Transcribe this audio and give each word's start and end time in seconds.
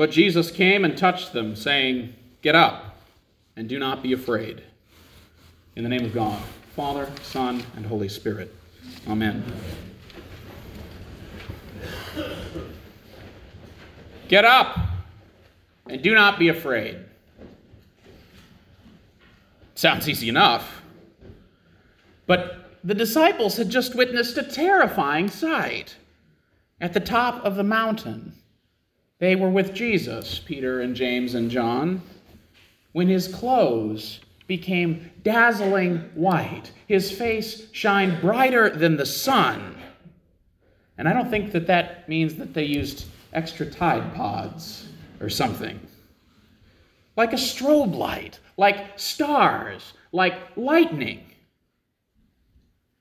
But 0.00 0.12
Jesus 0.12 0.50
came 0.50 0.86
and 0.86 0.96
touched 0.96 1.34
them, 1.34 1.54
saying, 1.54 2.14
Get 2.40 2.54
up 2.54 2.96
and 3.54 3.68
do 3.68 3.78
not 3.78 4.02
be 4.02 4.14
afraid. 4.14 4.62
In 5.76 5.82
the 5.82 5.90
name 5.90 6.06
of 6.06 6.14
God, 6.14 6.40
Father, 6.74 7.06
Son, 7.22 7.62
and 7.76 7.84
Holy 7.84 8.08
Spirit. 8.08 8.50
Amen. 9.06 9.44
Get 14.28 14.46
up 14.46 14.78
and 15.86 16.00
do 16.00 16.14
not 16.14 16.38
be 16.38 16.48
afraid. 16.48 16.96
Sounds 19.74 20.08
easy 20.08 20.30
enough. 20.30 20.80
But 22.26 22.70
the 22.82 22.94
disciples 22.94 23.58
had 23.58 23.68
just 23.68 23.94
witnessed 23.94 24.38
a 24.38 24.44
terrifying 24.44 25.28
sight. 25.28 25.96
At 26.80 26.94
the 26.94 27.00
top 27.00 27.44
of 27.44 27.56
the 27.56 27.64
mountain, 27.64 28.32
they 29.20 29.36
were 29.36 29.50
with 29.50 29.74
Jesus, 29.74 30.38
Peter 30.38 30.80
and 30.80 30.96
James 30.96 31.34
and 31.34 31.50
John, 31.50 32.02
when 32.92 33.06
his 33.06 33.28
clothes 33.28 34.20
became 34.46 35.10
dazzling 35.22 35.98
white, 36.14 36.72
his 36.88 37.12
face 37.12 37.68
shined 37.70 38.20
brighter 38.20 38.70
than 38.70 38.96
the 38.96 39.06
sun. 39.06 39.76
And 40.98 41.06
I 41.06 41.12
don't 41.12 41.30
think 41.30 41.52
that 41.52 41.68
that 41.68 42.08
means 42.08 42.34
that 42.36 42.52
they 42.54 42.64
used 42.64 43.06
extra 43.32 43.66
Tide 43.66 44.14
Pods 44.14 44.88
or 45.20 45.28
something. 45.28 45.78
Like 47.14 47.32
a 47.32 47.36
strobe 47.36 47.94
light, 47.94 48.40
like 48.56 48.98
stars, 48.98 49.92
like 50.12 50.34
lightning. 50.56 51.26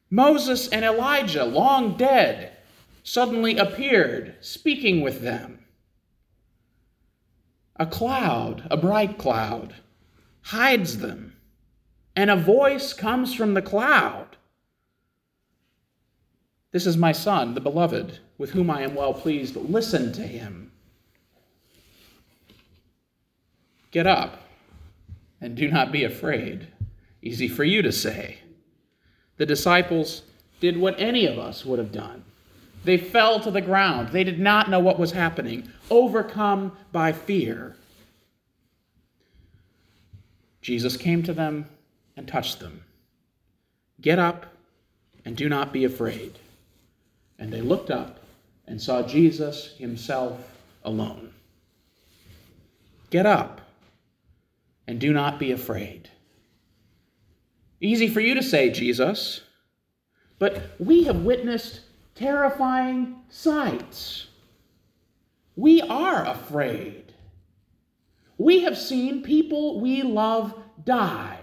Moses 0.09 0.67
and 0.67 0.83
Elijah, 0.83 1.45
long 1.45 1.95
dead, 1.95 2.57
suddenly 3.03 3.57
appeared, 3.57 4.35
speaking 4.41 5.01
with 5.01 5.21
them. 5.21 5.58
A 7.79 7.85
cloud, 7.85 8.67
a 8.69 8.75
bright 8.75 9.17
cloud, 9.17 9.75
hides 10.41 10.97
them, 10.97 11.37
and 12.15 12.29
a 12.29 12.35
voice 12.35 12.91
comes 12.91 13.33
from 13.33 13.53
the 13.53 13.61
cloud. 13.61 14.35
This 16.71 16.85
is 16.85 16.97
my 16.97 17.13
son, 17.13 17.53
the 17.53 17.61
beloved, 17.61 18.19
with 18.37 18.51
whom 18.51 18.69
I 18.69 18.81
am 18.81 18.95
well 18.95 19.13
pleased. 19.13 19.55
Listen 19.55 20.11
to 20.13 20.21
him. 20.21 20.71
Get 23.91 24.05
up 24.05 24.41
and 25.41 25.55
do 25.55 25.69
not 25.69 25.91
be 25.91 26.03
afraid. 26.03 26.67
Easy 27.21 27.47
for 27.47 27.63
you 27.63 27.81
to 27.81 27.91
say. 27.91 28.39
The 29.37 29.45
disciples 29.45 30.23
did 30.59 30.77
what 30.77 30.99
any 30.99 31.25
of 31.25 31.39
us 31.39 31.65
would 31.65 31.79
have 31.79 31.91
done. 31.91 32.25
They 32.83 32.97
fell 32.97 33.39
to 33.41 33.51
the 33.51 33.61
ground. 33.61 34.09
They 34.09 34.23
did 34.23 34.39
not 34.39 34.69
know 34.69 34.79
what 34.79 34.99
was 34.99 35.11
happening, 35.11 35.69
overcome 35.89 36.77
by 36.91 37.11
fear. 37.11 37.75
Jesus 40.61 40.97
came 40.97 41.23
to 41.23 41.33
them 41.33 41.65
and 42.15 42.27
touched 42.27 42.59
them. 42.59 42.83
Get 44.01 44.19
up 44.19 44.45
and 45.25 45.35
do 45.35 45.49
not 45.49 45.73
be 45.73 45.83
afraid. 45.83 46.37
And 47.37 47.51
they 47.51 47.61
looked 47.61 47.91
up 47.91 48.19
and 48.67 48.81
saw 48.81 49.01
Jesus 49.01 49.75
himself 49.77 50.39
alone. 50.83 51.33
Get 53.09 53.25
up 53.25 53.61
and 54.87 54.99
do 54.99 55.11
not 55.11 55.39
be 55.39 55.51
afraid. 55.51 56.09
Easy 57.81 58.07
for 58.07 58.19
you 58.19 58.35
to 58.35 58.43
say, 58.43 58.69
Jesus, 58.69 59.41
but 60.37 60.71
we 60.79 61.05
have 61.05 61.23
witnessed 61.23 61.81
terrifying 62.15 63.17
sights. 63.29 64.27
We 65.55 65.81
are 65.81 66.25
afraid. 66.25 67.13
We 68.37 68.61
have 68.61 68.77
seen 68.77 69.23
people 69.23 69.81
we 69.81 70.01
love 70.01 70.53
die, 70.85 71.39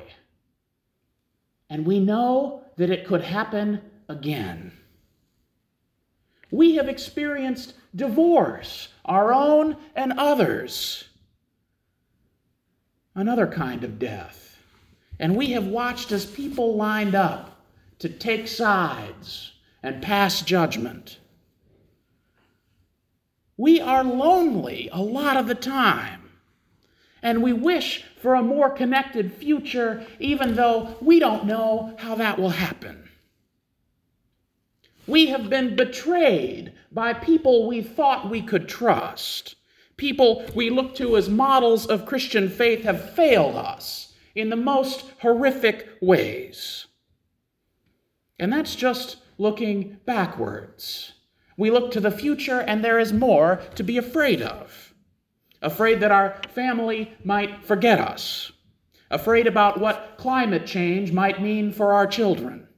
and 1.68 1.84
we 1.84 2.00
know 2.00 2.64
that 2.76 2.90
it 2.90 3.06
could 3.06 3.22
happen 3.22 3.82
again. 4.08 4.72
We 6.50 6.76
have 6.76 6.88
experienced 6.88 7.74
divorce, 7.94 8.88
our 9.04 9.32
own 9.32 9.76
and 9.94 10.12
others, 10.12 11.04
another 13.14 13.46
kind 13.46 13.84
of 13.84 13.98
death. 13.98 14.58
And 15.18 15.36
we 15.36 15.52
have 15.52 15.66
watched 15.66 16.12
as 16.12 16.24
people 16.24 16.76
lined 16.76 17.14
up 17.14 17.62
to 17.98 18.08
take 18.08 18.46
sides 18.46 19.52
and 19.86 20.02
pass 20.02 20.42
judgment. 20.42 21.18
We 23.56 23.80
are 23.80 24.02
lonely 24.02 24.90
a 24.92 25.00
lot 25.00 25.36
of 25.36 25.46
the 25.46 25.54
time, 25.54 26.28
and 27.22 27.40
we 27.40 27.52
wish 27.52 28.02
for 28.20 28.34
a 28.34 28.42
more 28.42 28.68
connected 28.68 29.32
future, 29.32 30.04
even 30.18 30.56
though 30.56 30.96
we 31.00 31.20
don't 31.20 31.46
know 31.46 31.94
how 31.98 32.16
that 32.16 32.36
will 32.36 32.50
happen. 32.50 33.08
We 35.06 35.26
have 35.26 35.48
been 35.48 35.76
betrayed 35.76 36.72
by 36.90 37.12
people 37.12 37.68
we 37.68 37.80
thought 37.80 38.28
we 38.28 38.42
could 38.42 38.68
trust. 38.68 39.54
People 39.96 40.44
we 40.54 40.68
look 40.68 40.96
to 40.96 41.16
as 41.16 41.28
models 41.28 41.86
of 41.86 42.06
Christian 42.06 42.50
faith 42.50 42.82
have 42.82 43.14
failed 43.14 43.54
us 43.54 44.12
in 44.34 44.50
the 44.50 44.56
most 44.56 45.04
horrific 45.20 45.88
ways. 46.02 46.86
And 48.38 48.52
that's 48.52 48.74
just 48.74 49.18
looking 49.38 49.98
backwards. 50.04 51.12
We 51.56 51.70
look 51.70 51.90
to 51.92 52.00
the 52.00 52.10
future, 52.10 52.60
and 52.60 52.84
there 52.84 52.98
is 52.98 53.12
more 53.12 53.60
to 53.74 53.82
be 53.82 53.96
afraid 53.98 54.42
of. 54.42 54.94
Afraid 55.62 56.00
that 56.00 56.12
our 56.12 56.40
family 56.54 57.12
might 57.24 57.64
forget 57.64 57.98
us. 57.98 58.52
Afraid 59.10 59.46
about 59.46 59.80
what 59.80 60.16
climate 60.18 60.66
change 60.66 61.12
might 61.12 61.40
mean 61.40 61.72
for 61.72 61.92
our 61.92 62.06
children. 62.06 62.68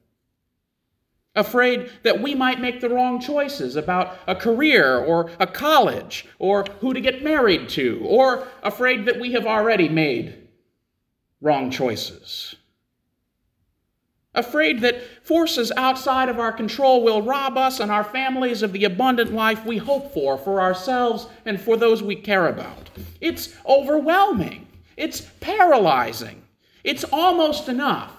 Afraid 1.34 1.90
that 2.02 2.20
we 2.20 2.34
might 2.34 2.60
make 2.60 2.80
the 2.80 2.88
wrong 2.88 3.20
choices 3.20 3.76
about 3.76 4.16
a 4.26 4.34
career 4.34 4.98
or 4.98 5.30
a 5.38 5.46
college 5.46 6.26
or 6.38 6.64
who 6.80 6.92
to 6.92 7.00
get 7.00 7.22
married 7.22 7.68
to, 7.70 8.00
or 8.04 8.46
afraid 8.62 9.06
that 9.06 9.20
we 9.20 9.32
have 9.32 9.46
already 9.46 9.88
made 9.88 10.48
wrong 11.40 11.70
choices 11.70 12.56
afraid 14.34 14.80
that 14.80 15.02
forces 15.24 15.72
outside 15.76 16.28
of 16.28 16.38
our 16.38 16.52
control 16.52 17.02
will 17.02 17.22
rob 17.22 17.56
us 17.56 17.80
and 17.80 17.90
our 17.90 18.04
families 18.04 18.62
of 18.62 18.72
the 18.72 18.84
abundant 18.84 19.32
life 19.32 19.64
we 19.64 19.78
hope 19.78 20.12
for, 20.12 20.36
for 20.36 20.60
ourselves 20.60 21.26
and 21.44 21.60
for 21.60 21.76
those 21.76 22.02
we 22.02 22.14
care 22.14 22.48
about. 22.48 22.90
It's 23.20 23.54
overwhelming, 23.66 24.66
it's 24.96 25.22
paralyzing, 25.40 26.42
it's 26.84 27.04
almost 27.04 27.68
enough, 27.68 28.14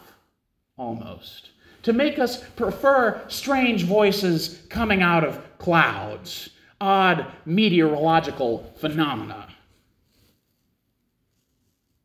almost, 0.78 1.52
to 1.84 1.94
make 1.94 2.20
us 2.20 2.44
prefer 2.56 3.22
strange 3.28 3.84
voices 3.84 4.64
coming 4.70 5.02
out 5.02 5.24
of 5.24 5.58
clouds, 5.58 6.50
odd 6.82 7.28
meteorological 7.46 8.74
phenomena. 8.78 9.48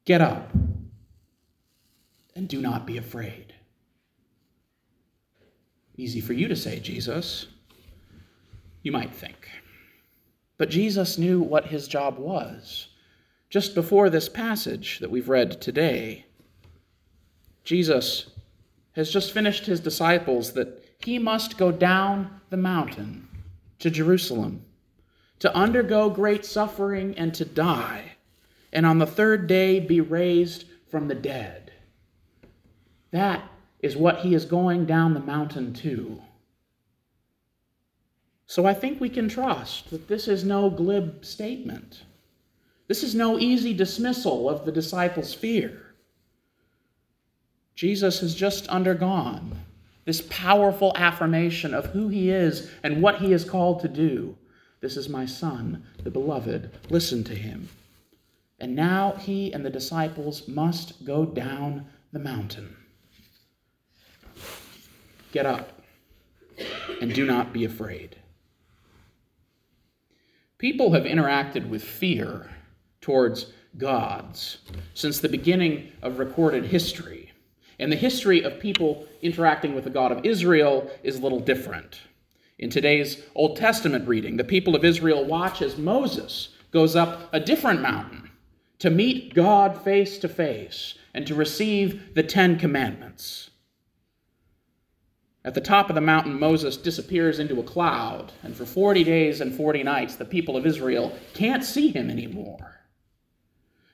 Get 0.04 0.20
up 0.20 0.50
and 2.37 2.47
do 2.48 2.60
not 2.60 2.87
be 2.87 2.98
afraid. 2.98 3.53
Easy 5.97 6.21
for 6.21 6.32
you 6.32 6.49
to 6.49 6.56
say, 6.56 6.81
Jesus. 6.81 7.47
You 8.82 8.93
might 8.93 9.15
think. 9.15 9.49
But 10.59 10.71
Jesus 10.71 11.19
knew 11.19 11.41
what 11.41 11.67
his 11.67 11.88
job 11.88 12.19
was. 12.19 12.88
Just 13.50 13.75
before 13.75 14.11
this 14.11 14.29
passage 14.29 14.99
that 14.99 15.11
we've 15.11 15.29
read 15.29 15.61
today, 15.61 16.26
Jesus 17.62 18.31
has 18.93 19.11
just 19.11 19.32
finished 19.32 19.67
his 19.67 19.81
disciples 19.81 20.52
that 20.52 20.85
he 20.99 21.19
must 21.19 21.58
go 21.58 21.70
down 21.70 22.40
the 22.50 22.56
mountain 22.56 23.29
to 23.79 23.90
Jerusalem 23.90 24.64
to 25.40 25.55
undergo 25.55 26.08
great 26.08 26.44
suffering 26.44 27.14
and 27.19 27.35
to 27.35 27.44
die, 27.44 28.12
and 28.73 28.87
on 28.87 28.99
the 28.99 29.06
third 29.06 29.47
day 29.47 29.81
be 29.81 30.00
raised 30.00 30.64
from 30.88 31.08
the 31.08 31.14
dead. 31.14 31.73
That 33.11 33.43
is 33.84 33.98
what 33.98 34.20
he 34.20 34.34
is 34.34 34.46
going 34.46 34.86
down 34.86 35.12
the 35.12 35.20
mountain 35.20 35.75
to. 35.75 36.19
So 38.46 38.64
I 38.64 38.72
think 38.72 38.98
we 38.98 39.10
can 39.10 39.28
trust 39.28 39.90
that 39.90 40.08
this 40.08 40.26
is 40.26 40.42
no 40.42 40.70
glib 40.70 41.22
statement. 41.22 42.04
This 42.88 43.02
is 43.02 43.14
no 43.14 43.38
easy 43.38 43.75
dismissal 43.75 44.48
of 44.48 44.64
the 44.64 44.72
disciples' 44.72 45.34
fear. 45.34 45.82
Jesus 47.75 48.20
has 48.20 48.34
just 48.34 48.66
undergone 48.69 49.58
this 50.06 50.22
powerful 50.30 50.94
affirmation 50.96 51.75
of 51.75 51.84
who 51.87 52.08
he 52.08 52.30
is 52.30 52.70
and 52.82 53.02
what 53.02 53.20
he 53.20 53.34
is 53.34 53.44
called 53.44 53.80
to 53.80 53.88
do. 53.88 54.34
This 54.80 54.96
is 54.96 55.10
my 55.10 55.26
son, 55.26 55.84
the 56.02 56.10
beloved. 56.10 56.70
Listen 56.88 57.22
to 57.25 57.34
him. 57.34 57.69
And 58.58 58.75
now 58.75 59.12
he 59.19 59.52
and 59.52 59.62
the 59.62 59.69
disciples 59.69 60.48
must 60.48 61.04
go 61.04 61.26
down 61.26 61.84
the 62.12 62.19
mountain. 62.19 62.76
Get 65.34 65.46
up 65.46 65.82
and 67.00 67.12
do 67.12 67.26
not 67.26 67.52
be 67.52 67.64
afraid. 67.64 68.14
People 70.58 70.92
have 70.92 71.02
interacted 71.02 71.69
with 71.69 71.82
fear 71.82 72.50
towards 73.00 73.46
gods 73.76 74.58
since 74.94 75.19
the 75.19 75.28
beginning 75.28 75.90
of 76.02 76.20
recorded 76.20 76.66
history. 76.66 77.32
And 77.81 77.90
the 77.90 77.96
history 77.96 78.44
of 78.44 78.60
people 78.60 79.08
interacting 79.22 79.75
with 79.75 79.82
the 79.82 79.90
God 79.90 80.12
of 80.12 80.25
Israel 80.25 80.88
is 81.02 81.19
a 81.19 81.20
little 81.20 81.40
different. 81.40 82.02
In 82.60 82.70
today's 82.70 83.20
Old 83.34 83.56
Testament 83.56 84.06
reading, 84.06 84.37
the 84.37 84.44
people 84.44 84.76
of 84.76 84.84
Israel 84.84 85.25
watch 85.25 85.60
as 85.60 85.76
Moses 85.76 86.50
goes 86.70 86.94
up 86.94 87.28
a 87.32 87.40
different 87.40 87.82
mountain 87.82 88.30
to 88.78 88.88
meet 88.88 89.34
God 89.34 89.82
face 89.82 90.16
to 90.19 90.28
face 90.28 90.94
and 91.12 91.26
to 91.26 91.34
receive 91.34 92.14
the 92.14 92.22
Ten 92.22 92.56
Commandments. 92.56 93.50
At 95.46 95.52
the 95.52 95.61
top 95.61 95.91
of 95.91 95.94
the 95.94 96.00
mountain, 96.00 96.38
Moses 96.41 96.79
disappears 96.79 97.38
into 97.38 97.61
a 97.61 97.64
cloud, 97.64 98.32
and 98.43 98.56
for 98.56 98.64
40 98.64 99.05
days 99.05 99.43
and 99.43 99.55
40 99.55 99.82
nights, 99.82 100.17
the 100.17 100.25
people 100.25 100.56
of 100.56 100.64
Israel 100.64 101.14
can't 101.35 101.62
see 101.62 101.88
him 101.88 102.08
anymore. 102.08 102.81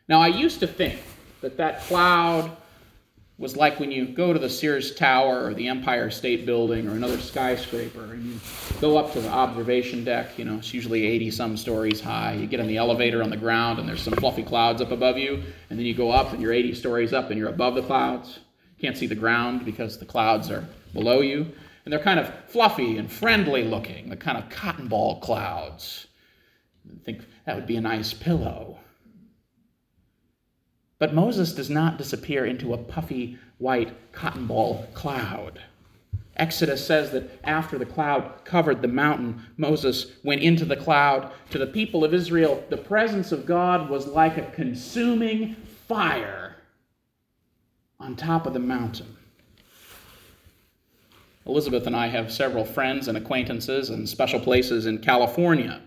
Now, 0.09 0.21
I 0.21 0.29
used 0.29 0.61
to 0.61 0.69
think 0.69 1.01
that 1.41 1.57
that 1.57 1.81
cloud 1.81 2.57
was 3.37 3.57
like 3.57 3.81
when 3.81 3.91
you 3.91 4.07
go 4.07 4.33
to 4.33 4.39
the 4.39 4.51
Sears 4.51 4.95
Tower 4.95 5.47
or 5.47 5.55
the 5.55 5.67
Empire 5.67 6.11
State 6.11 6.47
Building 6.47 6.87
or 6.87 6.93
another 6.93 7.19
skyscraper 7.19 8.05
and 8.13 8.23
you 8.25 8.41
go 8.81 8.99
up 8.99 9.13
to 9.15 9.21
the 9.21 9.31
observation 9.31 10.05
deck, 10.05 10.39
you 10.39 10.45
know, 10.45 10.59
it's 10.59 10.75
usually 10.75 11.07
80 11.07 11.31
some 11.31 11.57
stories 11.57 12.01
high. 12.01 12.35
You 12.35 12.47
get 12.47 12.61
in 12.61 12.67
the 12.67 12.77
elevator 12.77 13.23
on 13.23 13.31
the 13.31 13.39
ground 13.39 13.79
and 13.79 13.89
there's 13.89 14.03
some 14.03 14.13
fluffy 14.15 14.43
clouds 14.43 14.83
up 14.83 14.91
above 14.93 15.17
you, 15.17 15.43
and 15.71 15.79
then 15.79 15.87
you 15.87 15.95
go 15.95 16.11
up 16.11 16.33
and 16.33 16.41
you're 16.41 16.53
80 16.53 16.75
stories 16.75 17.13
up 17.13 17.31
and 17.31 17.39
you're 17.39 17.49
above 17.49 17.75
the 17.75 17.83
clouds. 17.83 18.39
You 18.77 18.83
can't 18.83 18.97
see 18.97 19.07
the 19.07 19.15
ground 19.15 19.65
because 19.65 19.99
the 19.99 20.07
clouds 20.07 20.51
are 20.51 20.65
below 20.93 21.21
you. 21.21 21.53
And 21.85 21.93
they're 21.93 21.99
kind 21.99 22.21
of 22.21 22.33
fluffy 22.49 22.99
and 22.99 23.11
friendly 23.11 23.65
looking, 23.65 24.11
the 24.11 24.17
kind 24.17 24.37
of 24.37 24.51
cotton 24.51 24.87
ball 24.89 25.21
clouds. 25.21 26.07
I 26.87 27.05
think 27.05 27.23
that 27.47 27.57
would 27.57 27.67
be 27.67 27.77
a 27.77 27.81
nice 27.81 28.13
pillow. 28.13 28.79
But 30.99 31.15
Moses 31.15 31.53
does 31.53 31.71
not 31.71 31.97
disappear 31.97 32.45
into 32.45 32.75
a 32.75 32.79
puffy 32.79 33.39
white 33.59 34.13
cotton 34.13 34.47
ball 34.47 34.87
cloud. 34.93 35.61
Exodus 36.37 36.87
says 36.87 37.11
that 37.11 37.41
after 37.45 37.79
the 37.79 37.87
cloud 37.87 38.45
covered 38.45 38.81
the 38.81 38.89
mountain, 38.89 39.43
Moses 39.57 40.13
went 40.23 40.43
into 40.43 40.65
the 40.65 40.77
cloud. 40.77 41.33
To 41.51 41.59
the 41.59 41.67
people 41.67 42.05
of 42.05 42.15
Israel, 42.15 42.65
the 42.71 42.77
presence 42.77 43.33
of 43.33 43.47
God 43.47 43.91
was 43.91 44.07
like 44.07 44.37
a 44.37 44.51
consuming 44.51 45.55
fire 45.87 46.57
on 47.99 48.17
top 48.17 48.47
of 48.47 48.55
the 48.55 48.59
mountain. 48.59 49.17
Elizabeth 51.51 51.87
and 51.89 51.97
I 51.97 52.07
have 52.07 52.33
several 52.33 52.65
friends 52.65 53.09
and 53.09 53.19
acquaintances 53.19 53.91
and 53.91 54.09
special 54.09 54.39
places 54.39 54.87
in 54.87 54.99
California. 54.99 55.81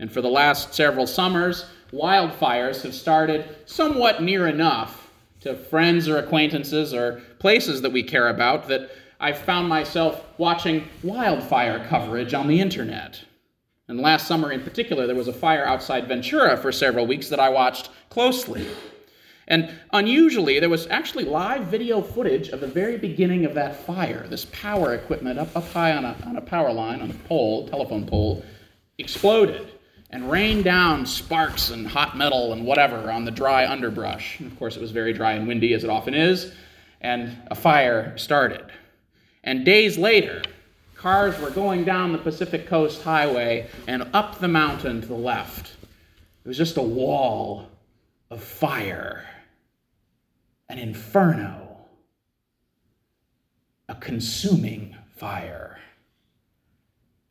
And 0.00 0.10
for 0.10 0.20
the 0.20 0.28
last 0.28 0.74
several 0.74 1.06
summers, 1.06 1.66
wildfires 1.92 2.82
have 2.82 2.94
started 2.94 3.56
somewhat 3.64 4.22
near 4.22 4.48
enough 4.48 5.08
to 5.40 5.54
friends 5.54 6.08
or 6.08 6.18
acquaintances 6.18 6.92
or 6.92 7.22
places 7.38 7.80
that 7.82 7.92
we 7.92 8.02
care 8.02 8.28
about 8.28 8.66
that 8.68 8.90
I've 9.20 9.38
found 9.38 9.68
myself 9.68 10.24
watching 10.36 10.88
wildfire 11.04 11.86
coverage 11.88 12.34
on 12.34 12.48
the 12.48 12.60
internet. 12.60 13.22
And 13.86 14.00
last 14.00 14.26
summer 14.26 14.50
in 14.50 14.62
particular, 14.62 15.06
there 15.06 15.14
was 15.14 15.28
a 15.28 15.32
fire 15.32 15.64
outside 15.64 16.08
Ventura 16.08 16.56
for 16.56 16.72
several 16.72 17.06
weeks 17.06 17.28
that 17.28 17.38
I 17.38 17.50
watched 17.50 17.90
closely. 18.10 18.66
And 19.46 19.72
unusually, 19.92 20.58
there 20.58 20.70
was 20.70 20.86
actually 20.86 21.24
live 21.24 21.64
video 21.64 22.00
footage 22.00 22.48
of 22.48 22.60
the 22.60 22.66
very 22.66 22.96
beginning 22.96 23.44
of 23.44 23.54
that 23.54 23.76
fire. 23.84 24.26
This 24.28 24.46
power 24.46 24.94
equipment 24.94 25.38
up, 25.38 25.54
up 25.54 25.68
high 25.68 25.92
on 25.92 26.04
a, 26.04 26.16
on 26.24 26.36
a 26.36 26.40
power 26.40 26.72
line, 26.72 27.00
on 27.00 27.10
a 27.10 27.14
pole, 27.28 27.68
telephone 27.68 28.06
pole, 28.06 28.44
exploded 28.98 29.70
and 30.14 30.30
rained 30.30 30.62
down 30.62 31.04
sparks 31.04 31.70
and 31.70 31.88
hot 31.88 32.16
metal 32.16 32.52
and 32.52 32.64
whatever 32.64 33.10
on 33.10 33.24
the 33.24 33.32
dry 33.32 33.66
underbrush. 33.66 34.38
And 34.38 34.50
of 34.50 34.56
course, 34.56 34.76
it 34.76 34.80
was 34.80 34.92
very 34.92 35.12
dry 35.12 35.32
and 35.32 35.48
windy, 35.48 35.74
as 35.74 35.82
it 35.82 35.90
often 35.90 36.14
is, 36.14 36.52
and 37.00 37.36
a 37.48 37.56
fire 37.56 38.16
started. 38.16 38.64
And 39.42 39.64
days 39.64 39.98
later, 39.98 40.42
cars 40.94 41.38
were 41.40 41.50
going 41.50 41.84
down 41.84 42.12
the 42.12 42.18
Pacific 42.18 42.68
Coast 42.68 43.02
Highway 43.02 43.66
and 43.88 44.08
up 44.14 44.38
the 44.38 44.46
mountain 44.46 45.00
to 45.00 45.06
the 45.06 45.14
left. 45.14 45.72
It 46.44 46.48
was 46.48 46.56
just 46.56 46.76
a 46.76 46.82
wall 46.82 47.68
of 48.30 48.40
fire, 48.40 49.24
an 50.68 50.78
inferno, 50.78 51.86
a 53.88 53.94
consuming 53.94 54.96
fire. 55.16 55.78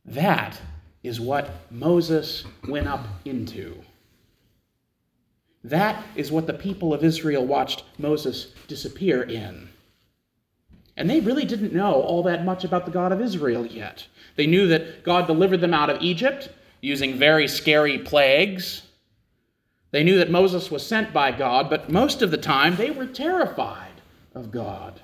That 0.04 0.60
is 1.02 1.20
what 1.20 1.50
Moses 1.70 2.44
went 2.68 2.86
up 2.86 3.06
into. 3.24 3.82
That 5.64 6.04
is 6.14 6.30
what 6.30 6.46
the 6.46 6.52
people 6.52 6.92
of 6.92 7.02
Israel 7.02 7.44
watched 7.44 7.84
Moses 7.98 8.52
disappear 8.68 9.22
in. 9.22 9.68
And 10.96 11.10
they 11.10 11.20
really 11.20 11.44
didn't 11.44 11.72
know 11.72 11.94
all 11.94 12.22
that 12.24 12.44
much 12.44 12.64
about 12.64 12.84
the 12.84 12.92
God 12.92 13.12
of 13.12 13.20
Israel 13.20 13.66
yet. 13.66 14.06
They 14.36 14.46
knew 14.46 14.68
that 14.68 15.02
God 15.04 15.26
delivered 15.26 15.60
them 15.60 15.74
out 15.74 15.90
of 15.90 16.02
Egypt 16.02 16.50
using 16.80 17.18
very 17.18 17.48
scary 17.48 17.98
plagues. 17.98 18.82
They 19.94 20.02
knew 20.02 20.18
that 20.18 20.28
Moses 20.28 20.72
was 20.72 20.84
sent 20.84 21.12
by 21.12 21.30
God, 21.30 21.70
but 21.70 21.88
most 21.88 22.20
of 22.20 22.32
the 22.32 22.36
time 22.36 22.74
they 22.74 22.90
were 22.90 23.06
terrified 23.06 24.02
of 24.34 24.50
God. 24.50 25.00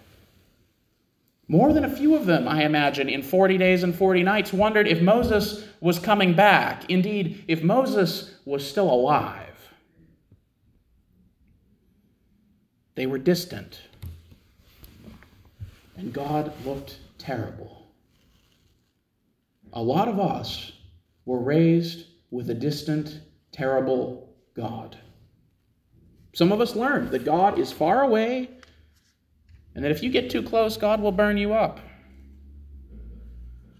More 1.46 1.72
than 1.72 1.84
a 1.84 1.96
few 1.96 2.16
of 2.16 2.26
them, 2.26 2.48
I 2.48 2.64
imagine, 2.64 3.08
in 3.08 3.22
40 3.22 3.56
days 3.56 3.84
and 3.84 3.94
40 3.94 4.24
nights 4.24 4.52
wondered 4.52 4.88
if 4.88 5.00
Moses 5.00 5.64
was 5.80 6.00
coming 6.00 6.34
back. 6.34 6.90
Indeed, 6.90 7.44
if 7.46 7.62
Moses 7.62 8.34
was 8.44 8.68
still 8.68 8.90
alive. 8.90 9.70
They 12.96 13.06
were 13.06 13.18
distant. 13.18 13.82
And 15.96 16.12
God 16.12 16.52
looked 16.66 16.98
terrible. 17.16 17.86
A 19.72 19.80
lot 19.80 20.08
of 20.08 20.18
us 20.18 20.72
were 21.26 21.38
raised 21.38 22.08
with 22.32 22.50
a 22.50 22.54
distant, 22.54 23.20
terrible 23.52 24.26
God. 24.54 24.96
Some 26.32 26.52
of 26.52 26.60
us 26.60 26.76
learned 26.76 27.10
that 27.10 27.24
God 27.24 27.58
is 27.58 27.72
far 27.72 28.02
away 28.02 28.48
and 29.74 29.84
that 29.84 29.90
if 29.90 30.02
you 30.02 30.10
get 30.10 30.30
too 30.30 30.42
close, 30.42 30.76
God 30.76 31.00
will 31.00 31.12
burn 31.12 31.36
you 31.36 31.52
up. 31.52 31.80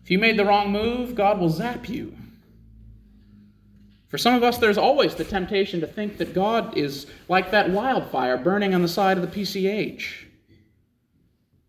If 0.02 0.10
you 0.10 0.18
made 0.18 0.36
the 0.36 0.44
wrong 0.44 0.72
move, 0.72 1.14
God 1.14 1.38
will 1.38 1.50
zap 1.50 1.88
you. 1.88 2.16
For 4.08 4.18
some 4.18 4.34
of 4.34 4.42
us, 4.42 4.58
there's 4.58 4.78
always 4.78 5.14
the 5.14 5.24
temptation 5.24 5.80
to 5.80 5.86
think 5.86 6.18
that 6.18 6.34
God 6.34 6.76
is 6.76 7.06
like 7.28 7.52
that 7.52 7.70
wildfire 7.70 8.36
burning 8.36 8.74
on 8.74 8.82
the 8.82 8.88
side 8.88 9.18
of 9.18 9.22
the 9.22 9.40
PCH, 9.40 10.24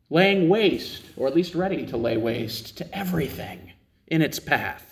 laying 0.09 0.49
waste, 0.49 1.03
or 1.17 1.27
at 1.27 1.35
least 1.35 1.53
ready 1.53 1.85
to 1.85 1.97
lay 1.97 2.17
waste, 2.17 2.77
to 2.77 2.97
everything 2.97 3.73
in 4.07 4.23
its 4.23 4.39
path. 4.39 4.90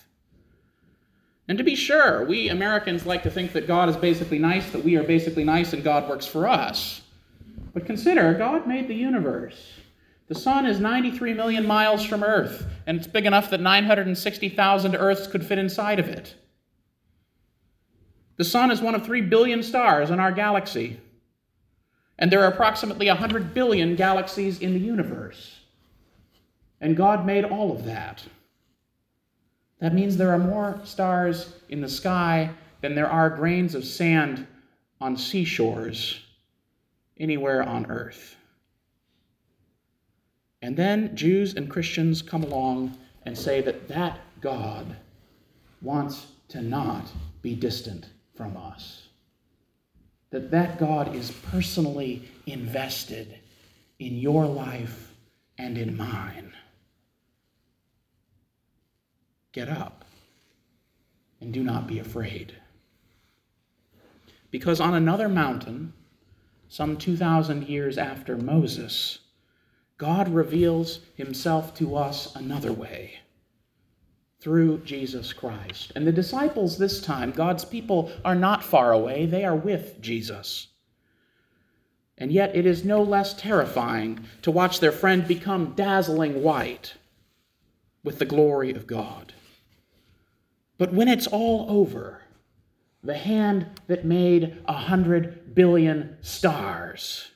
And 1.50 1.58
to 1.58 1.64
be 1.64 1.74
sure, 1.74 2.24
we 2.26 2.50
Americans 2.50 3.08
like 3.08 3.24
to 3.24 3.32
think 3.32 3.54
that 3.54 3.66
God 3.66 3.90
is 3.90 3.98
basically 3.98 4.38
nice, 4.38 4.70
that 4.72 4.84
we 4.84 4.96
are 4.98 5.04
basically 5.04 5.44
nice, 5.44 5.74
and 5.74 5.84
God 5.84 6.08
works 6.08 6.28
for 6.28 6.48
us. 6.48 7.02
But 7.74 7.88
consider, 7.88 8.36
God 8.36 8.68
made 8.68 8.88
the 8.88 8.94
universe. 8.94 9.74
The 10.28 10.36
sun 10.36 10.68
is 10.68 10.80
93 10.80 11.34
million 11.34 11.66
miles 11.66 12.06
from 12.06 12.24
Earth, 12.24 12.68
and 12.86 12.98
it's 12.98 13.08
big 13.08 13.26
enough 13.26 13.50
that 13.50 13.62
960,000 13.62 14.96
Earths 14.96 15.26
could 15.26 15.44
fit 15.44 15.58
inside 15.58 15.98
of 15.98 16.08
it. 16.08 16.36
The 18.38 18.46
sun 18.46 18.70
is 18.70 18.80
one 18.80 18.94
of 18.94 19.04
3 19.04 19.22
billion 19.22 19.64
stars 19.64 20.12
in 20.12 20.20
our 20.20 20.32
galaxy, 20.32 21.00
and 22.20 22.32
there 22.32 22.44
are 22.44 22.52
approximately 22.52 23.08
100 23.08 23.56
billion 23.56 23.96
galaxies 23.96 24.60
in 24.60 24.74
the 24.74 24.80
universe. 24.80 25.62
And 26.80 26.96
God 26.96 27.26
made 27.26 27.44
all 27.44 27.72
of 27.72 27.86
that. 27.86 28.24
That 29.80 29.94
means 29.94 30.18
there 30.18 30.32
are 30.32 30.40
more 30.40 30.80
stars 30.84 31.54
in 31.70 31.82
the 31.82 31.90
sky 31.90 32.52
than 32.82 32.96
there 32.96 33.10
are 33.10 33.30
grains 33.30 33.76
of 33.76 33.86
sand 33.86 34.46
on 35.02 35.16
seashores 35.16 36.20
anywhere 37.18 37.64
on 37.64 37.86
earth. 37.88 38.36
And 40.62 40.76
then 40.76 41.16
Jews 41.16 41.56
and 41.56 41.70
Christians 41.70 42.22
come 42.22 42.44
along 42.44 42.98
and 43.26 43.38
say 43.38 43.62
that 43.62 43.88
that 43.88 44.20
God 44.42 44.98
wants 45.82 46.28
to 46.50 46.62
not 46.62 47.06
be 47.42 47.56
distant 47.56 48.08
from 48.36 48.58
us. 48.58 49.08
That 50.32 50.52
that 50.52 50.78
God 50.80 51.16
is 51.16 51.32
personally 51.32 52.30
invested 52.46 53.40
in 54.00 54.18
your 54.18 54.46
life 54.46 55.14
and 55.58 55.78
in 55.78 55.96
mine. 55.96 56.54
Get 59.52 59.70
up 59.70 60.06
and 61.42 61.54
do 61.54 61.64
not 61.64 61.88
be 61.88 62.00
afraid. 62.00 62.56
Because 64.52 64.80
on 64.80 64.94
another 64.94 65.30
mountain, 65.30 65.94
some 66.68 66.98
2,000 66.98 67.68
years 67.68 67.98
after 67.98 68.38
Moses, 68.38 69.20
God 69.98 70.30
reveals 70.30 71.00
himself 71.16 71.74
to 71.76 71.96
us 71.96 72.36
another 72.36 72.72
way. 72.72 73.20
through 74.40 74.78
Jesus 74.80 75.34
Christ. 75.34 75.92
And 75.96 76.08
the 76.08 76.12
disciples 76.12 76.78
this 76.78 77.02
time, 77.02 77.32
God's 77.32 77.66
people, 77.66 78.12
are 78.24 78.36
not 78.36 78.64
far 78.64 78.94
away, 78.94 79.26
they 79.26 79.44
are 79.44 79.56
with 79.56 80.00
Jesus. 80.02 80.68
And 82.18 82.32
yet 82.32 82.56
it 82.56 82.66
is 82.66 82.84
no 82.84 83.02
less 83.02 83.34
terrifying 83.34 84.26
to 84.42 84.52
watch 84.52 84.80
their 84.80 84.92
friend 84.92 85.28
become 85.28 85.74
dazzling 85.76 86.42
white 86.42 86.96
with 88.04 88.20
the 88.20 88.26
glory 88.26 88.72
of 88.72 88.88
God. 88.88 89.34
But 90.80 90.94
when 90.94 91.10
it's 91.10 91.28
all 91.28 91.66
over, 91.70 92.22
the 93.04 93.18
hand 93.18 93.68
that 93.88 94.06
made 94.06 94.64
a 94.66 94.74
hundred 94.74 95.54
billion 95.54 96.18
stars, 96.22 97.32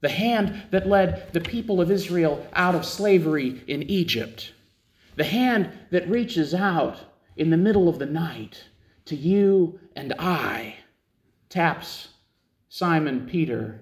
the 0.00 0.08
hand 0.08 0.62
that 0.70 0.88
led 0.88 1.32
the 1.32 1.40
people 1.40 1.80
of 1.80 1.90
Israel 1.90 2.46
out 2.52 2.76
of 2.76 2.84
slavery 2.84 3.64
in 3.66 3.82
Egypt, 3.82 4.52
the 5.16 5.24
hand 5.24 5.72
that 5.90 6.08
reaches 6.08 6.54
out 6.54 6.98
in 7.36 7.50
the 7.50 7.56
middle 7.56 7.88
of 7.88 7.98
the 7.98 8.06
night 8.06 8.62
to 9.06 9.16
you 9.16 9.80
and 9.96 10.14
I, 10.20 10.76
taps 11.48 12.10
Simon 12.68 13.26
Peter 13.26 13.80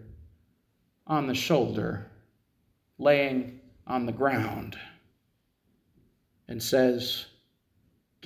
on 1.07 1.27
the 1.27 1.35
shoulder, 1.35 2.07
laying 2.99 3.61
on 3.87 4.07
the 4.07 4.13
ground, 4.13 4.79
and 6.49 6.63
says, 6.63 7.27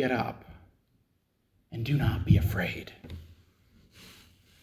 Get 0.00 0.12
up 0.12 0.47
and 1.71 1.85
do 1.85 1.92
not 1.92 2.25
be 2.25 2.38
afraid. 2.38 2.90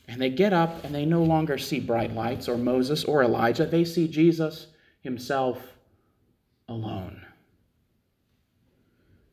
And 0.07 0.19
they 0.19 0.31
get 0.31 0.51
up 0.51 0.83
and 0.83 0.95
they 0.95 1.05
no 1.05 1.21
longer 1.21 1.59
see 1.59 1.79
bright 1.79 2.11
lights 2.15 2.49
or 2.49 2.57
Moses 2.57 3.03
or 3.03 3.21
Elijah. 3.21 3.67
They 3.67 3.85
see 3.85 4.07
Jesus 4.07 4.65
himself 5.01 5.59
alone. 6.67 7.23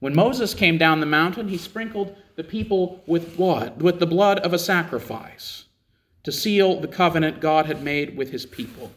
When 0.00 0.14
Moses 0.14 0.52
came 0.52 0.76
down 0.76 1.00
the 1.00 1.06
mountain, 1.06 1.48
he 1.48 1.56
sprinkled 1.56 2.14
the 2.36 2.44
people 2.44 3.02
with 3.06 3.34
blood, 3.34 3.80
with 3.80 3.98
the 3.98 4.06
blood 4.06 4.40
of 4.40 4.52
a 4.52 4.58
sacrifice, 4.58 5.64
to 6.22 6.30
seal 6.30 6.82
the 6.82 6.86
covenant 6.86 7.40
God 7.40 7.64
had 7.64 7.82
made 7.82 8.14
with 8.14 8.28
his 8.28 8.44
people. 8.44 8.92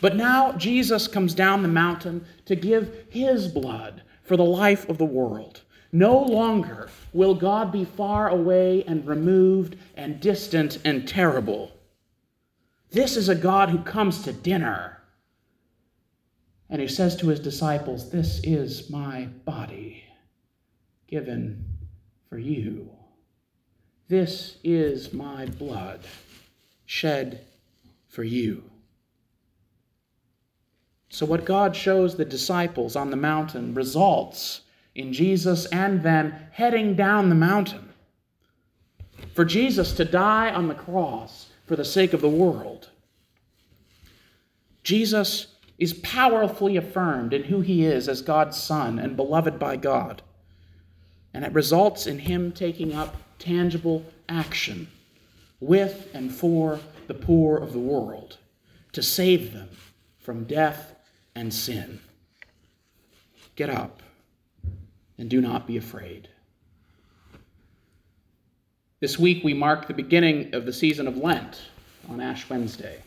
But 0.00 0.14
now 0.14 0.52
Jesus 0.52 1.08
comes 1.08 1.34
down 1.34 1.62
the 1.62 1.68
mountain 1.68 2.24
to 2.44 2.54
give 2.54 3.06
his 3.10 3.48
blood 3.48 4.04
for 4.22 4.36
the 4.36 4.44
life 4.44 4.88
of 4.88 4.96
the 4.96 5.04
world. 5.04 5.62
No 5.92 6.18
longer 6.22 6.88
will 7.12 7.34
God 7.34 7.72
be 7.72 7.84
far 7.84 8.28
away 8.28 8.84
and 8.84 9.06
removed 9.06 9.76
and 9.96 10.20
distant 10.20 10.78
and 10.84 11.06
terrible. 11.06 11.72
This 12.90 13.16
is 13.16 13.28
a 13.28 13.34
God 13.34 13.70
who 13.70 13.78
comes 13.78 14.22
to 14.22 14.32
dinner. 14.32 15.02
And 16.68 16.80
he 16.80 16.88
says 16.88 17.16
to 17.16 17.28
his 17.28 17.40
disciples, 17.40 18.10
This 18.10 18.40
is 18.44 18.88
my 18.88 19.26
body 19.44 20.04
given 21.08 21.64
for 22.28 22.38
you. 22.38 22.88
This 24.08 24.56
is 24.62 25.12
my 25.12 25.46
blood 25.46 26.00
shed 26.86 27.44
for 28.08 28.22
you. 28.22 28.62
So, 31.08 31.26
what 31.26 31.44
God 31.44 31.74
shows 31.74 32.16
the 32.16 32.24
disciples 32.24 32.94
on 32.94 33.10
the 33.10 33.16
mountain 33.16 33.74
results 33.74 34.62
in 34.94 35.12
Jesus 35.12 35.66
and 35.66 36.02
them 36.02 36.34
heading 36.52 36.94
down 36.94 37.28
the 37.28 37.34
mountain. 37.34 37.90
For 39.34 39.44
Jesus 39.44 39.92
to 39.92 40.04
die 40.04 40.50
on 40.50 40.68
the 40.68 40.74
cross 40.74 41.48
for 41.66 41.76
the 41.76 41.84
sake 41.84 42.12
of 42.12 42.20
the 42.20 42.28
world. 42.28 42.90
Jesus 44.82 45.48
is 45.78 45.94
powerfully 45.94 46.76
affirmed 46.76 47.32
in 47.32 47.44
who 47.44 47.60
he 47.60 47.84
is 47.84 48.08
as 48.08 48.22
God's 48.22 48.60
Son 48.60 48.98
and 48.98 49.16
beloved 49.16 49.58
by 49.58 49.76
God. 49.76 50.22
And 51.32 51.44
it 51.44 51.52
results 51.52 52.06
in 52.06 52.18
him 52.18 52.52
taking 52.52 52.92
up 52.92 53.16
tangible 53.38 54.04
action 54.28 54.88
with 55.60 56.08
and 56.12 56.32
for 56.32 56.80
the 57.06 57.14
poor 57.14 57.56
of 57.56 57.72
the 57.72 57.78
world 57.78 58.38
to 58.92 59.02
save 59.02 59.52
them 59.52 59.68
from 60.18 60.44
death 60.44 60.94
and 61.34 61.52
sin. 61.52 62.00
Get 63.56 63.70
up 63.70 64.02
and 65.20 65.28
do 65.28 65.42
not 65.42 65.66
be 65.66 65.76
afraid. 65.76 66.28
This 69.00 69.18
week 69.18 69.44
we 69.44 69.52
mark 69.52 69.86
the 69.86 69.92
beginning 69.92 70.54
of 70.54 70.64
the 70.64 70.72
season 70.72 71.06
of 71.06 71.18
Lent 71.18 71.60
on 72.08 72.22
Ash 72.22 72.48
Wednesday. 72.48 73.02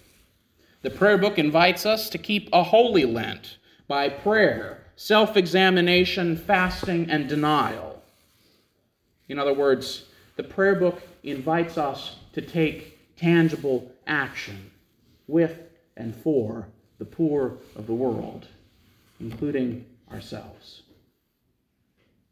The 0.83 0.91
prayer 0.91 1.17
book 1.17 1.39
invites 1.39 1.87
us 1.87 2.11
to 2.11 2.19
keep 2.19 2.49
a 2.53 2.61
holy 2.61 3.05
Lent 3.05 3.57
by 3.87 4.09
prayer, 4.09 4.85
self 4.95 5.35
examination, 5.35 6.37
fasting, 6.37 7.09
and 7.09 7.27
denial. 7.27 8.03
In 9.27 9.39
other 9.39 9.53
words, 9.53 10.05
the 10.35 10.43
prayer 10.43 10.75
book 10.75 11.01
invites 11.23 11.79
us 11.79 12.17
to 12.33 12.41
take 12.41 12.99
tangible 13.15 13.91
action 14.05 14.69
with 15.27 15.57
and 15.97 16.15
for 16.15 16.67
the 16.99 17.05
poor 17.05 17.57
of 17.75 17.87
the 17.87 17.93
world, 17.93 18.45
including 19.19 19.83
ourselves. 20.11 20.82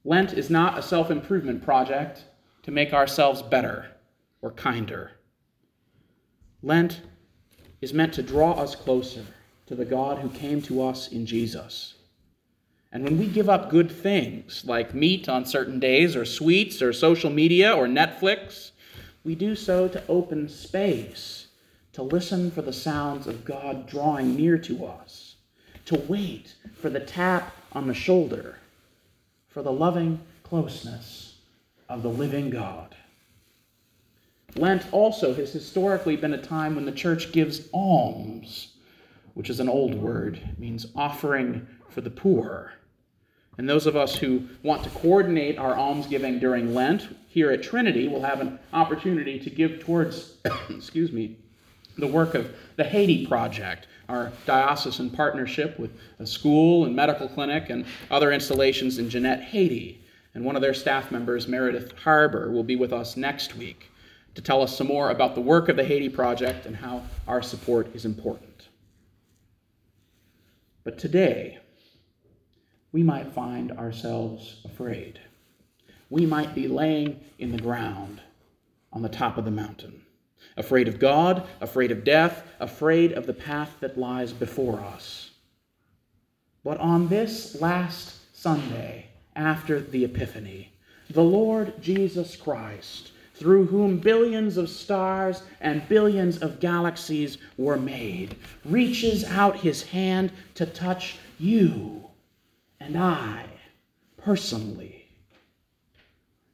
Lent 0.03 0.33
is 0.33 0.49
not 0.49 0.79
a 0.79 0.81
self 0.81 1.11
improvement 1.11 1.63
project 1.63 2.23
to 2.63 2.71
make 2.71 2.93
ourselves 2.93 3.41
better 3.41 3.91
or 4.41 4.51
kinder. 4.51 5.11
Lent 6.63 7.01
is 7.81 7.93
meant 7.93 8.13
to 8.13 8.23
draw 8.23 8.53
us 8.53 8.75
closer 8.75 9.25
to 9.67 9.75
the 9.75 9.85
God 9.85 10.19
who 10.19 10.29
came 10.29 10.61
to 10.63 10.83
us 10.83 11.07
in 11.07 11.25
Jesus. 11.25 11.95
And 12.91 13.03
when 13.03 13.17
we 13.17 13.27
give 13.27 13.49
up 13.49 13.69
good 13.69 13.91
things 13.91 14.63
like 14.65 14.93
meat 14.93 15.29
on 15.29 15.45
certain 15.45 15.79
days, 15.79 16.15
or 16.15 16.25
sweets, 16.25 16.81
or 16.81 16.91
social 16.91 17.29
media, 17.29 17.71
or 17.71 17.87
Netflix, 17.87 18.71
we 19.23 19.33
do 19.33 19.55
so 19.55 19.87
to 19.87 20.03
open 20.07 20.49
space, 20.49 21.47
to 21.93 22.03
listen 22.03 22.51
for 22.51 22.61
the 22.61 22.73
sounds 22.73 23.27
of 23.27 23.45
God 23.45 23.87
drawing 23.87 24.35
near 24.35 24.57
to 24.57 24.85
us, 24.85 25.35
to 25.85 26.03
wait 26.07 26.55
for 26.75 26.89
the 26.89 26.99
tap 26.99 27.55
on 27.71 27.87
the 27.87 27.93
shoulder 27.93 28.57
for 29.51 29.61
the 29.61 29.71
loving 29.71 30.19
closeness 30.43 31.35
of 31.89 32.03
the 32.03 32.09
living 32.09 32.49
God. 32.49 32.95
Lent 34.55 34.85
also 34.91 35.33
has 35.33 35.53
historically 35.53 36.15
been 36.15 36.33
a 36.33 36.41
time 36.41 36.75
when 36.75 36.85
the 36.85 36.91
church 36.91 37.31
gives 37.31 37.69
alms, 37.73 38.73
which 39.33 39.49
is 39.49 39.59
an 39.59 39.69
old 39.69 39.95
word, 39.95 40.41
means 40.57 40.87
offering 40.95 41.67
for 41.89 42.01
the 42.01 42.09
poor. 42.09 42.73
And 43.57 43.69
those 43.69 43.85
of 43.85 43.95
us 43.95 44.15
who 44.15 44.47
want 44.63 44.83
to 44.83 44.89
coordinate 44.89 45.57
our 45.57 45.75
almsgiving 45.75 46.39
during 46.39 46.73
Lent 46.73 47.15
here 47.27 47.51
at 47.51 47.63
Trinity 47.63 48.07
will 48.07 48.23
have 48.23 48.41
an 48.41 48.59
opportunity 48.73 49.39
to 49.39 49.49
give 49.49 49.79
towards, 49.79 50.37
excuse 50.69 51.11
me, 51.11 51.37
the 52.01 52.07
work 52.07 52.35
of 52.35 52.53
the 52.75 52.83
Haiti 52.83 53.25
Project, 53.25 53.87
our 54.09 54.33
diocesan 54.45 55.11
partnership 55.11 55.79
with 55.79 55.91
a 56.19 56.25
school 56.25 56.83
and 56.85 56.95
medical 56.95 57.29
clinic 57.29 57.69
and 57.69 57.85
other 58.09 58.33
installations 58.33 58.97
in 58.97 59.09
Jeanette, 59.09 59.41
Haiti. 59.41 60.03
And 60.33 60.43
one 60.43 60.55
of 60.55 60.61
their 60.61 60.73
staff 60.73 61.11
members, 61.11 61.47
Meredith 61.47 61.97
Harbour, 61.99 62.51
will 62.51 62.63
be 62.63 62.75
with 62.75 62.91
us 62.91 63.15
next 63.15 63.55
week 63.55 63.89
to 64.33 64.41
tell 64.41 64.61
us 64.61 64.75
some 64.75 64.87
more 64.87 65.11
about 65.11 65.35
the 65.35 65.41
work 65.41 65.69
of 65.69 65.75
the 65.75 65.83
Haiti 65.83 66.09
Project 66.09 66.65
and 66.65 66.75
how 66.75 67.03
our 67.27 67.41
support 67.41 67.93
is 67.95 68.05
important. 68.05 68.67
But 70.83 70.97
today, 70.97 71.59
we 72.91 73.03
might 73.03 73.33
find 73.33 73.71
ourselves 73.73 74.61
afraid. 74.65 75.19
We 76.09 76.25
might 76.25 76.55
be 76.55 76.67
laying 76.67 77.19
in 77.37 77.51
the 77.51 77.61
ground 77.61 78.21
on 78.91 79.01
the 79.01 79.09
top 79.09 79.37
of 79.37 79.45
the 79.45 79.51
mountain 79.51 80.01
afraid 80.57 80.87
of 80.87 80.99
God, 80.99 81.47
afraid 81.59 81.91
of 81.91 82.03
death, 82.03 82.43
afraid 82.59 83.13
of 83.13 83.25
the 83.25 83.33
path 83.33 83.77
that 83.79 83.97
lies 83.97 84.33
before 84.33 84.79
us. 84.79 85.31
But 86.63 86.77
on 86.79 87.07
this 87.07 87.59
last 87.59 88.35
Sunday 88.35 89.07
after 89.35 89.79
the 89.79 90.05
Epiphany, 90.05 90.71
the 91.09 91.23
Lord 91.23 91.81
Jesus 91.81 92.35
Christ, 92.35 93.11
through 93.35 93.65
whom 93.65 93.97
billions 93.97 94.57
of 94.57 94.69
stars 94.69 95.41
and 95.59 95.87
billions 95.89 96.37
of 96.37 96.59
galaxies 96.59 97.39
were 97.57 97.77
made, 97.77 98.35
reaches 98.63 99.23
out 99.23 99.57
his 99.57 99.83
hand 99.83 100.31
to 100.55 100.65
touch 100.65 101.17
you 101.39 102.07
and 102.79 102.97
I 102.97 103.45
personally. 104.17 105.07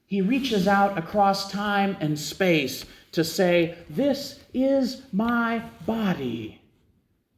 He 0.05 0.21
reaches 0.21 0.67
out 0.67 0.97
across 0.97 1.51
time 1.51 1.97
and 1.99 2.17
space 2.17 2.85
to 3.17 3.23
say, 3.23 3.75
This 3.89 4.39
is 4.53 5.01
my 5.11 5.63
body 5.87 6.61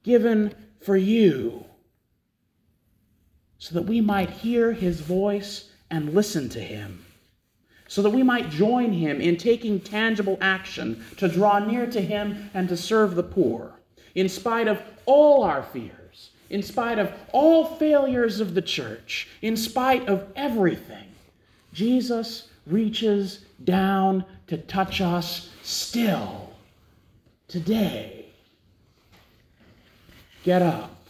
given 0.04 0.54
for 0.82 0.98
you, 0.98 1.64
so 3.60 3.76
that 3.76 3.84
we 3.86 4.02
might 4.02 4.30
hear 4.30 4.74
his 4.74 5.00
voice 5.00 5.70
and 5.90 6.14
listen 6.14 6.50
to 6.50 6.60
him, 6.60 7.06
so 7.88 8.02
that 8.02 8.10
we 8.10 8.24
might 8.24 8.50
join 8.50 8.92
him 8.92 9.22
in 9.22 9.38
taking 9.38 9.80
tangible 9.80 10.38
action 10.42 11.02
to 11.16 11.30
draw 11.30 11.60
near 11.60 11.88
to 11.88 12.02
him 12.02 12.50
and 12.54 12.68
to 12.68 12.76
serve 12.76 13.16
the 13.16 13.24
poor, 13.24 13.80
in 14.16 14.28
spite 14.28 14.68
of 14.68 14.82
all 15.06 15.44
our 15.44 15.64
fears, 15.64 16.32
in 16.50 16.62
spite 16.62 17.00
of 17.00 17.10
all 17.32 17.64
failures 17.64 18.42
of 18.42 18.54
the 18.54 18.62
church, 18.62 19.30
in 19.42 19.56
spite 19.56 20.10
of 20.10 20.28
everything, 20.36 21.08
Jesus 21.72 22.50
reaches 22.66 23.46
down 23.64 24.26
to 24.50 24.58
touch 24.58 25.00
us 25.00 25.52
still 25.62 26.50
today. 27.48 28.26
Get 30.44 30.64
up 30.64 31.08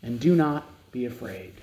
and 0.00 0.20
do 0.20 0.36
not 0.36 0.66
be 0.92 1.04
afraid. 1.04 1.54